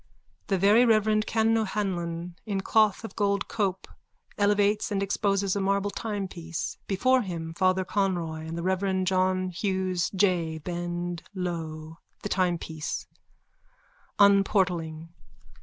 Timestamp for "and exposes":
4.91-5.55